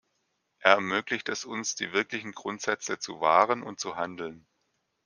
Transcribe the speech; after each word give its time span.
Er 0.57 0.71
ermöglicht 0.71 1.29
es 1.29 1.45
uns, 1.45 1.75
die 1.75 1.93
wirklichen 1.93 2.31
Grundsätze 2.31 2.97
zu 2.97 3.21
wahren 3.21 3.61
und 3.61 3.79
zu 3.79 3.97
handeln. 3.97 4.47